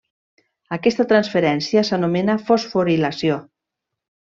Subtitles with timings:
[0.77, 3.41] Aquesta transferència s'anomena fosforilació.